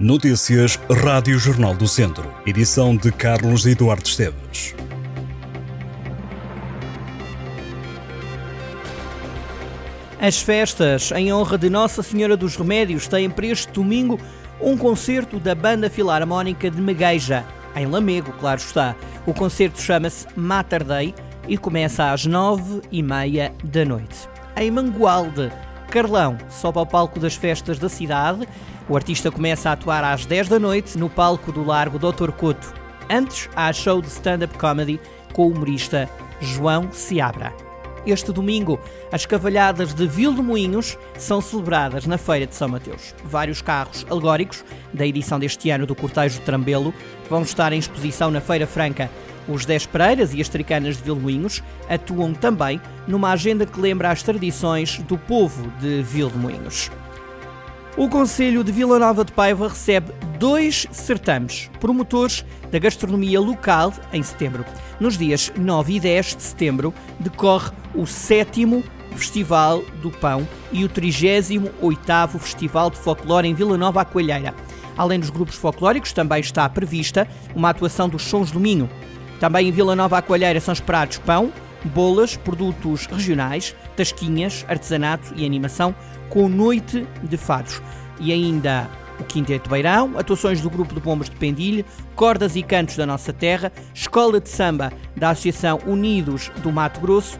Notícias 0.00 0.76
Rádio 0.90 1.38
Jornal 1.38 1.72
do 1.72 1.86
Centro. 1.86 2.28
Edição 2.44 2.96
de 2.96 3.12
Carlos 3.12 3.64
Eduardo 3.64 4.04
Esteves. 4.04 4.74
As 10.20 10.42
festas 10.42 11.12
em 11.12 11.32
honra 11.32 11.56
de 11.56 11.70
Nossa 11.70 12.02
Senhora 12.02 12.36
dos 12.36 12.56
Remédios 12.56 13.06
têm 13.06 13.30
para 13.30 13.46
este 13.46 13.70
domingo 13.70 14.18
um 14.60 14.76
concerto 14.76 15.38
da 15.38 15.54
Banda 15.54 15.88
Filarmónica 15.88 16.68
de 16.68 16.80
Megueja, 16.80 17.44
em 17.76 17.86
Lamego, 17.86 18.32
claro 18.40 18.60
está. 18.60 18.96
O 19.24 19.32
concerto 19.32 19.80
chama-se 19.80 20.26
Mater 20.34 20.82
Day 20.82 21.14
e 21.46 21.56
começa 21.56 22.10
às 22.10 22.26
nove 22.26 22.80
e 22.90 23.00
meia 23.00 23.54
da 23.62 23.84
noite. 23.84 24.28
Em 24.56 24.72
Mangualde, 24.72 25.52
Carlão 25.94 26.36
sobe 26.50 26.80
ao 26.80 26.84
palco 26.84 27.20
das 27.20 27.36
festas 27.36 27.78
da 27.78 27.88
cidade. 27.88 28.48
O 28.88 28.96
artista 28.96 29.30
começa 29.30 29.70
a 29.70 29.74
atuar 29.74 30.02
às 30.02 30.26
10 30.26 30.48
da 30.48 30.58
noite 30.58 30.98
no 30.98 31.08
palco 31.08 31.52
do 31.52 31.64
Largo 31.64 32.00
Dr. 32.00 32.32
Couto. 32.32 32.74
Antes, 33.08 33.48
há 33.54 33.72
show 33.72 34.02
de 34.02 34.08
stand-up 34.08 34.58
comedy 34.58 35.00
com 35.32 35.46
o 35.46 35.52
humorista 35.52 36.10
João 36.40 36.90
Seabra. 36.90 37.52
Este 38.04 38.32
domingo, 38.32 38.80
as 39.12 39.24
cavalhadas 39.24 39.94
de 39.94 40.08
Moinhos 40.30 40.98
são 41.16 41.40
celebradas 41.40 42.06
na 42.06 42.18
Feira 42.18 42.48
de 42.48 42.56
São 42.56 42.68
Mateus. 42.68 43.14
Vários 43.24 43.62
carros 43.62 44.04
alegóricos 44.10 44.64
da 44.92 45.06
edição 45.06 45.38
deste 45.38 45.70
ano 45.70 45.86
do 45.86 45.94
Cortejo 45.94 46.40
Trambelo 46.40 46.92
vão 47.30 47.42
estar 47.42 47.72
em 47.72 47.78
exposição 47.78 48.32
na 48.32 48.40
Feira 48.40 48.66
Franca. 48.66 49.08
Os 49.48 49.64
Dez 49.64 49.86
Pereiras 49.86 50.32
e 50.32 50.40
as 50.40 50.48
Tricanas 50.48 50.96
de 50.96 51.02
Vilmoinhos 51.02 51.62
atuam 51.88 52.32
também 52.32 52.80
numa 53.06 53.30
agenda 53.30 53.66
que 53.66 53.80
lembra 53.80 54.10
as 54.10 54.22
tradições 54.22 54.98
do 55.00 55.18
povo 55.18 55.70
de 55.80 56.02
Vilmoinhos. 56.02 56.90
O 57.96 58.08
Conselho 58.08 58.64
de 58.64 58.72
Vila 58.72 58.98
Nova 58.98 59.24
de 59.24 59.30
Paiva 59.32 59.68
recebe 59.68 60.12
dois 60.38 60.84
certames 60.90 61.70
promotores 61.78 62.44
da 62.72 62.78
gastronomia 62.78 63.40
local 63.40 63.92
em 64.12 64.20
setembro. 64.20 64.64
Nos 64.98 65.16
dias 65.16 65.52
9 65.56 65.94
e 65.94 66.00
10 66.00 66.36
de 66.36 66.42
setembro 66.42 66.92
decorre 67.20 67.70
o 67.94 68.04
sétimo 68.04 68.82
Festival 69.14 69.84
do 70.02 70.10
Pão 70.10 70.46
e 70.72 70.84
o 70.84 70.88
38º 70.88 72.38
Festival 72.40 72.90
de 72.90 72.96
Folclore 72.96 73.46
em 73.46 73.54
Vila 73.54 73.78
Nova 73.78 74.04
Coelheira. 74.04 74.52
Além 74.96 75.20
dos 75.20 75.30
grupos 75.30 75.54
folclóricos, 75.54 76.12
também 76.12 76.40
está 76.40 76.68
prevista 76.68 77.28
uma 77.54 77.70
atuação 77.70 78.08
dos 78.08 78.22
Sons 78.22 78.50
do 78.50 78.58
Minho. 78.58 78.88
Também 79.44 79.68
em 79.68 79.70
Vila 79.70 79.94
Nova 79.94 80.16
à 80.16 80.22
Coelheira 80.22 80.58
são 80.58 80.72
esperados 80.72 81.18
pão, 81.18 81.52
bolas, 81.84 82.34
produtos 82.34 83.04
regionais, 83.04 83.76
tasquinhas, 83.94 84.64
artesanato 84.66 85.34
e 85.36 85.44
animação, 85.44 85.94
com 86.30 86.48
noite 86.48 87.06
de 87.22 87.36
fados. 87.36 87.82
E 88.18 88.32
ainda 88.32 88.88
o 89.20 89.24
Quinteto 89.24 89.68
Beirão, 89.68 90.16
atuações 90.16 90.62
do 90.62 90.70
Grupo 90.70 90.94
de 90.94 91.00
Bombas 91.02 91.28
de 91.28 91.36
Pendilho, 91.36 91.84
Cordas 92.16 92.56
e 92.56 92.62
Cantos 92.62 92.96
da 92.96 93.04
Nossa 93.04 93.34
Terra, 93.34 93.70
Escola 93.92 94.40
de 94.40 94.48
Samba 94.48 94.90
da 95.14 95.28
Associação 95.28 95.78
Unidos 95.86 96.50
do 96.62 96.72
Mato 96.72 96.98
Grosso, 96.98 97.38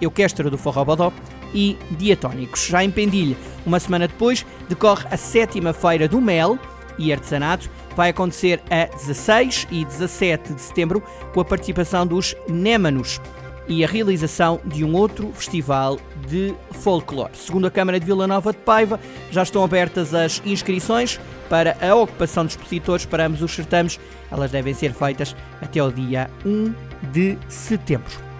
Euquestra 0.00 0.48
do 0.48 0.56
Forrobodó 0.56 1.12
e 1.52 1.76
Diatónicos. 1.90 2.64
Já 2.64 2.82
em 2.82 2.90
Pendilho, 2.90 3.36
uma 3.66 3.78
semana 3.78 4.08
depois, 4.08 4.46
decorre 4.70 5.04
a 5.10 5.18
sétima 5.18 5.74
Feira 5.74 6.08
do 6.08 6.18
Mel 6.18 6.58
e 6.98 7.12
Artesanato, 7.12 7.70
vai 7.96 8.10
acontecer 8.10 8.62
a 8.70 8.86
16 8.96 9.68
e 9.70 9.84
17 9.84 10.54
de 10.54 10.60
setembro 10.60 11.02
com 11.32 11.40
a 11.40 11.44
participação 11.44 12.06
dos 12.06 12.34
Némanos 12.48 13.20
e 13.68 13.84
a 13.84 13.88
realização 13.88 14.60
de 14.64 14.84
um 14.84 14.94
outro 14.94 15.30
festival 15.34 15.98
de 16.28 16.54
folclore. 16.72 17.30
Segundo 17.34 17.66
a 17.66 17.70
Câmara 17.70 17.98
de 17.98 18.06
Vila 18.06 18.26
Nova 18.26 18.52
de 18.52 18.58
Paiva, 18.58 18.98
já 19.30 19.42
estão 19.42 19.62
abertas 19.62 20.14
as 20.14 20.42
inscrições 20.44 21.20
para 21.48 21.76
a 21.80 21.94
ocupação 21.94 22.44
de 22.44 22.52
expositores 22.52 23.06
para 23.06 23.26
ambos 23.26 23.42
os 23.42 23.54
certames. 23.54 24.00
Elas 24.30 24.50
devem 24.50 24.74
ser 24.74 24.92
feitas 24.92 25.36
até 25.60 25.82
o 25.82 25.90
dia 25.90 26.30
1 26.44 26.74
de 27.12 27.38
setembro. 27.48 28.32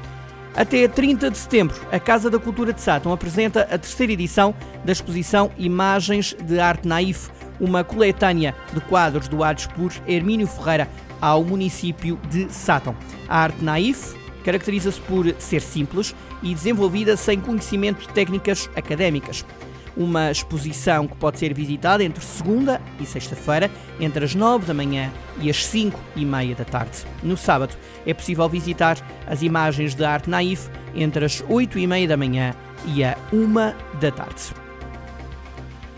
Até 0.54 0.86
30 0.86 1.30
de 1.30 1.38
setembro, 1.38 1.76
a 1.90 1.98
Casa 1.98 2.28
da 2.28 2.38
Cultura 2.38 2.74
de 2.74 2.80
Sátão 2.80 3.10
apresenta 3.10 3.62
a 3.62 3.78
terceira 3.78 4.12
edição 4.12 4.54
da 4.84 4.92
exposição 4.92 5.50
Imagens 5.56 6.36
de 6.42 6.60
Arte 6.60 6.86
Naif, 6.86 7.30
uma 7.62 7.84
coletânea 7.84 8.54
de 8.74 8.80
quadros 8.80 9.28
doados 9.28 9.66
por 9.68 9.92
Hermínio 10.06 10.48
Ferreira 10.48 10.88
ao 11.20 11.44
município 11.44 12.18
de 12.28 12.52
Sátão. 12.52 12.94
A 13.28 13.38
arte 13.38 13.64
naif 13.64 14.14
caracteriza-se 14.44 15.00
por 15.02 15.32
ser 15.38 15.62
simples 15.62 16.14
e 16.42 16.52
desenvolvida 16.52 17.16
sem 17.16 17.40
conhecimento 17.40 18.00
de 18.00 18.08
técnicas 18.08 18.68
académicas. 18.74 19.44
Uma 19.96 20.30
exposição 20.30 21.06
que 21.06 21.16
pode 21.16 21.38
ser 21.38 21.54
visitada 21.54 22.02
entre 22.02 22.24
segunda 22.24 22.80
e 22.98 23.06
sexta-feira, 23.06 23.70
entre 24.00 24.24
as 24.24 24.34
9 24.34 24.66
da 24.66 24.74
manhã 24.74 25.12
e 25.38 25.48
as 25.48 25.64
5 25.64 26.00
e 26.16 26.24
meia 26.24 26.56
da 26.56 26.64
tarde. 26.64 27.04
No 27.22 27.36
sábado 27.36 27.76
é 28.04 28.12
possível 28.12 28.48
visitar 28.48 28.98
as 29.26 29.42
imagens 29.42 29.94
de 29.94 30.04
arte 30.04 30.28
naif 30.28 30.68
entre 30.94 31.24
as 31.24 31.44
8 31.48 31.78
e 31.78 31.86
meia 31.86 32.08
da 32.08 32.16
manhã 32.16 32.54
e 32.86 33.04
a 33.04 33.16
1 33.32 33.98
da 34.00 34.10
tarde. 34.10 34.61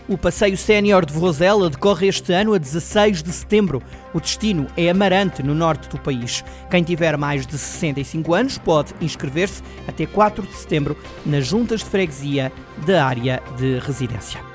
O 0.07 0.19
passeio 0.19 0.55
sénior 0.55 1.03
de 1.03 1.11
Vozela 1.11 1.67
decorre 1.67 2.07
este 2.07 2.31
ano 2.31 2.53
a 2.53 2.59
16 2.59 3.23
de 3.23 3.31
setembro. 3.31 3.81
O 4.13 4.19
destino 4.19 4.67
é 4.77 4.87
Amarante, 4.87 5.41
no 5.41 5.55
norte 5.55 5.89
do 5.89 5.97
país. 5.97 6.43
Quem 6.69 6.83
tiver 6.83 7.17
mais 7.17 7.47
de 7.47 7.57
65 7.57 8.35
anos 8.35 8.59
pode 8.59 8.93
inscrever-se 9.01 9.63
até 9.87 10.05
4 10.05 10.45
de 10.45 10.53
setembro 10.53 10.95
nas 11.25 11.47
juntas 11.47 11.79
de 11.79 11.87
freguesia 11.87 12.51
da 12.85 13.03
área 13.03 13.41
de 13.57 13.79
residência. 13.79 14.54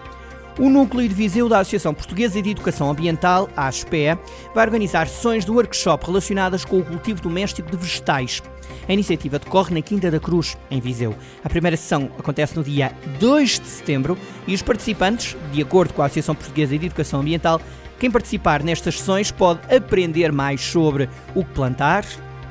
O 0.59 0.69
Núcleo 0.69 1.09
de 1.09 1.15
Viseu 1.15 1.49
da 1.49 1.61
Associação 1.61 1.94
Portuguesa 1.94 2.43
de 2.43 2.50
Educação 2.50 2.91
Ambiental, 2.91 3.49
a 3.56 3.69
ASPE, 3.69 4.19
vai 4.55 4.66
organizar 4.66 5.06
sessões 5.06 5.44
de 5.44 5.50
workshop 5.50 6.06
relacionadas 6.06 6.65
com 6.65 6.78
o 6.78 6.84
cultivo 6.84 7.22
doméstico 7.22 7.71
de 7.71 7.77
vegetais. 7.77 8.43
A 8.89 8.93
iniciativa 8.93 9.39
decorre 9.39 9.75
na 9.75 9.81
Quinta 9.81 10.10
da 10.10 10.19
Cruz, 10.19 10.59
em 10.71 10.81
Viseu. 10.81 11.15
A 11.44 11.49
primeira 11.49 11.77
sessão 11.77 12.10
acontece 12.19 12.56
no 12.56 12.65
dia 12.65 12.93
2 13.19 13.60
de 13.60 13.66
setembro 13.66 14.19
e 14.47 14.55
os 14.55 14.62
participantes, 14.62 15.37
de 15.53 15.62
acordo 15.62 15.94
com 15.94 16.03
a 16.03 16.06
Associação 16.06 16.34
Portuguesa 16.34 16.77
de 16.77 16.87
Educação 16.87 17.21
Ambiental, 17.21 17.60
quem 17.99 18.10
participar 18.10 18.62
nestas 18.62 18.99
sessões 18.99 19.31
pode 19.31 19.60
aprender 19.75 20.33
mais 20.33 20.60
sobre 20.62 21.09
o 21.34 21.44
que 21.44 21.53
plantar, 21.53 22.05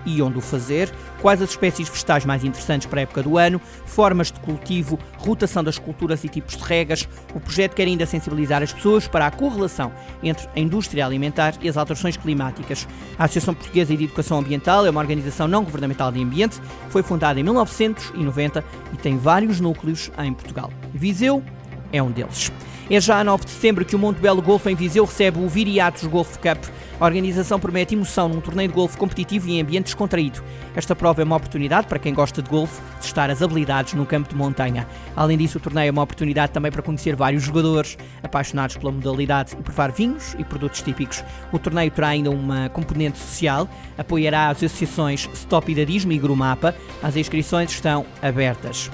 e 0.05 0.21
onde 0.21 0.37
o 0.37 0.41
fazer, 0.41 0.91
quais 1.21 1.41
as 1.41 1.51
espécies 1.51 1.89
vegetais 1.89 2.25
mais 2.25 2.43
interessantes 2.43 2.87
para 2.87 3.01
a 3.01 3.03
época 3.03 3.23
do 3.23 3.37
ano, 3.37 3.59
formas 3.85 4.31
de 4.31 4.39
cultivo, 4.39 4.99
rotação 5.17 5.63
das 5.63 5.77
culturas 5.77 6.23
e 6.23 6.29
tipos 6.29 6.55
de 6.55 6.63
regas. 6.63 7.07
O 7.33 7.39
projeto 7.39 7.75
quer 7.75 7.87
ainda 7.87 8.05
sensibilizar 8.05 8.61
as 8.61 8.73
pessoas 8.73 9.07
para 9.07 9.27
a 9.27 9.31
correlação 9.31 9.91
entre 10.23 10.47
a 10.55 10.59
indústria 10.59 11.05
alimentar 11.05 11.55
e 11.61 11.69
as 11.69 11.77
alterações 11.77 12.17
climáticas. 12.17 12.87
A 13.17 13.25
Associação 13.25 13.53
Portuguesa 13.53 13.95
de 13.95 14.03
Educação 14.03 14.39
Ambiental 14.39 14.85
é 14.85 14.89
uma 14.89 15.01
organização 15.01 15.47
não 15.47 15.63
governamental 15.63 16.11
de 16.11 16.21
ambiente, 16.21 16.59
foi 16.89 17.03
fundada 17.03 17.39
em 17.39 17.43
1990 17.43 18.63
e 18.93 18.97
tem 18.97 19.17
vários 19.17 19.59
núcleos 19.59 20.11
em 20.17 20.33
Portugal. 20.33 20.71
Viseu 20.93 21.43
é 21.91 22.01
um 22.01 22.11
deles. 22.11 22.51
É 22.91 22.99
já 22.99 23.19
a 23.19 23.23
9 23.23 23.45
de 23.45 23.51
setembro 23.51 23.85
que 23.85 23.95
o 23.95 23.99
Monte 23.99 24.19
Belo 24.19 24.41
Golf 24.41 24.65
em 24.65 24.73
Viseu 24.73 25.05
recebe 25.05 25.37
o 25.37 25.47
Viriatos 25.47 26.05
Golf 26.05 26.37
Cup. 26.37 26.57
A 26.99 27.05
organização 27.05 27.59
promete 27.59 27.93
emoção 27.93 28.27
num 28.27 28.41
torneio 28.41 28.67
de 28.67 28.73
golfe 28.73 28.97
competitivo 28.97 29.47
e 29.47 29.53
em 29.53 29.61
ambiente 29.61 29.85
descontraído. 29.85 30.43
Esta 30.75 30.95
prova 30.95 31.21
é 31.21 31.23
uma 31.23 31.35
oportunidade 31.35 31.85
para 31.85 31.99
quem 31.99 32.15
gosta 32.15 32.41
de 32.41 32.49
golfe 32.49 32.81
testar 32.99 33.29
as 33.29 33.43
habilidades 33.43 33.93
no 33.93 34.07
campo 34.07 34.27
de 34.27 34.35
montanha. 34.35 34.87
Além 35.15 35.37
disso, 35.37 35.59
o 35.59 35.61
torneio 35.61 35.89
é 35.89 35.91
uma 35.91 36.01
oportunidade 36.01 36.51
também 36.51 36.71
para 36.71 36.81
conhecer 36.81 37.15
vários 37.15 37.43
jogadores 37.43 37.95
apaixonados 38.23 38.75
pela 38.75 38.91
modalidade 38.91 39.53
e 39.53 39.61
provar 39.61 39.91
vinhos 39.91 40.35
e 40.39 40.43
produtos 40.43 40.81
típicos. 40.81 41.23
O 41.51 41.59
torneio 41.59 41.91
terá 41.91 42.07
ainda 42.07 42.31
uma 42.31 42.69
componente 42.69 43.19
social, 43.19 43.69
apoiará 43.99 44.49
as 44.49 44.63
associações 44.63 45.29
Stop 45.35 45.71
Idadismo 45.71 46.11
e 46.11 46.17
Grumapa. 46.17 46.73
As 47.03 47.15
inscrições 47.15 47.69
estão 47.69 48.03
abertas. 48.19 48.89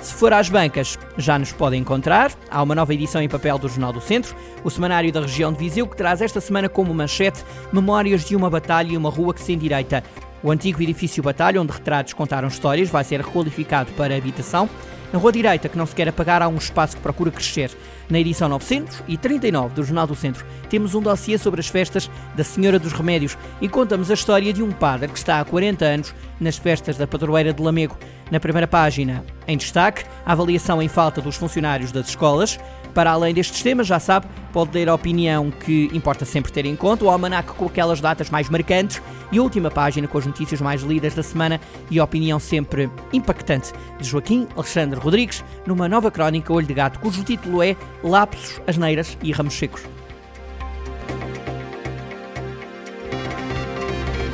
Se 0.00 0.14
for 0.14 0.32
às 0.32 0.48
bancas, 0.48 0.98
já 1.18 1.38
nos 1.38 1.52
pode 1.52 1.76
encontrar. 1.76 2.32
Há 2.50 2.62
uma 2.62 2.74
nova 2.74 2.94
edição 2.94 3.20
em 3.20 3.28
papel 3.28 3.58
do 3.58 3.68
Jornal 3.68 3.92
do 3.92 4.00
Centro, 4.00 4.34
o 4.64 4.70
semanário 4.70 5.12
da 5.12 5.20
região 5.20 5.52
de 5.52 5.58
Viseu, 5.58 5.86
que 5.86 5.96
traz 5.96 6.22
esta 6.22 6.40
semana 6.40 6.70
como 6.70 6.94
manchete 6.94 7.44
Memórias 7.70 8.24
de 8.24 8.34
uma 8.34 8.48
batalha 8.48 8.92
e 8.92 8.96
uma 8.96 9.10
rua 9.10 9.34
que 9.34 9.42
se 9.42 9.52
endireita. 9.52 10.02
O 10.42 10.50
antigo 10.50 10.82
edifício 10.82 11.22
Batalha, 11.22 11.60
onde 11.60 11.72
retratos 11.72 12.14
contaram 12.14 12.48
histórias, 12.48 12.88
vai 12.88 13.04
ser 13.04 13.20
requalificado 13.20 13.92
para 13.92 14.16
habitação. 14.16 14.70
Na 15.12 15.18
Rua 15.18 15.32
Direita, 15.32 15.68
que 15.68 15.76
não 15.76 15.86
se 15.86 15.94
quer 15.94 16.08
apagar, 16.08 16.40
há 16.40 16.46
um 16.46 16.56
espaço 16.56 16.96
que 16.96 17.02
procura 17.02 17.32
crescer. 17.32 17.76
Na 18.08 18.20
edição 18.20 18.48
939 18.48 19.74
do 19.74 19.82
Jornal 19.82 20.06
do 20.06 20.14
Centro, 20.14 20.46
temos 20.68 20.94
um 20.94 21.02
dossiê 21.02 21.36
sobre 21.36 21.58
as 21.58 21.66
festas 21.66 22.08
da 22.36 22.44
Senhora 22.44 22.78
dos 22.78 22.92
Remédios 22.92 23.36
e 23.60 23.68
contamos 23.68 24.08
a 24.08 24.14
história 24.14 24.52
de 24.52 24.62
um 24.62 24.70
padre 24.70 25.08
que 25.08 25.18
está 25.18 25.40
há 25.40 25.44
40 25.44 25.84
anos 25.84 26.14
nas 26.38 26.56
festas 26.56 26.96
da 26.96 27.08
padroeira 27.08 27.52
de 27.52 27.60
Lamego. 27.60 27.98
Na 28.30 28.38
primeira 28.38 28.68
página, 28.68 29.24
em 29.48 29.56
destaque, 29.56 30.04
a 30.24 30.30
avaliação 30.30 30.80
em 30.80 30.86
falta 30.86 31.20
dos 31.20 31.34
funcionários 31.34 31.90
das 31.90 32.08
escolas. 32.08 32.60
Para 32.94 33.10
além 33.10 33.34
destes 33.34 33.64
temas, 33.64 33.88
já 33.88 33.98
sabe, 33.98 34.28
pode 34.52 34.72
ler 34.72 34.88
a 34.88 34.94
opinião 34.94 35.50
que 35.50 35.88
importa 35.92 36.24
sempre 36.24 36.52
ter 36.52 36.66
em 36.66 36.76
conta, 36.76 37.04
o 37.04 37.10
almanac 37.10 37.52
com 37.52 37.66
aquelas 37.66 38.00
datas 38.00 38.30
mais 38.30 38.48
marcantes 38.48 39.00
e 39.32 39.38
a 39.38 39.42
última 39.42 39.70
página 39.70 40.06
com 40.06 40.18
as 40.18 40.26
notícias 40.26 40.60
mais 40.60 40.82
lidas 40.82 41.14
da 41.14 41.22
semana 41.22 41.60
e 41.90 41.98
a 41.98 42.04
opinião 42.04 42.38
sempre 42.38 42.90
impactante 43.12 43.72
de 43.98 44.08
Joaquim 44.08 44.46
Alexandre 44.54 44.98
Rodrigues 44.98 45.44
numa 45.66 45.88
nova 45.88 46.10
crónica 46.10 46.52
Olho 46.52 46.66
de 46.66 46.74
Gato, 46.74 46.98
cujo 46.98 47.22
título 47.22 47.62
é 47.62 47.76
Lapsos, 48.02 48.60
Asneiras 48.66 49.16
e 49.22 49.32
Ramos 49.32 49.54
Secos. 49.54 49.82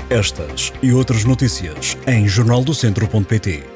Estas 0.09 0.73
e 0.83 0.93
outras 0.93 1.25
notícias 1.25 1.99
em 2.07 2.29
jornaldocentro.pt 2.29 3.75